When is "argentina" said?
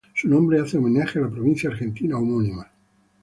1.69-2.17